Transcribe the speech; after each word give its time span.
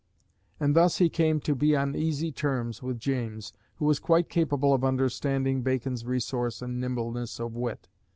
And 0.59 0.75
thus 0.75 0.97
he 0.97 1.09
came 1.09 1.39
to 1.41 1.53
be 1.53 1.75
on 1.75 1.95
easy 1.95 2.31
terms 2.31 2.81
with 2.81 2.97
James, 2.99 3.53
who 3.75 3.85
was 3.85 3.99
quite 3.99 4.29
capable 4.29 4.73
of 4.73 4.83
understanding 4.83 5.61
Bacon's 5.61 6.05
resource 6.07 6.59
and 6.63 6.79
nimbleness 6.81 7.39
of 7.39 7.53
wit. 7.53 7.87